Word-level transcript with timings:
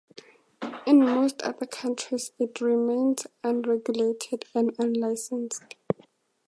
In 0.87 1.05
most 1.05 1.43
other 1.43 1.67
countries 1.67 2.31
it 2.39 2.59
remains 2.59 3.27
unregulated 3.43 4.45
and 4.55 4.73
unlicensed. 4.79 5.75